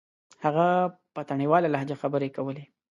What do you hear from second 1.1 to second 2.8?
په تڼيواله لهجه خبرې کولې.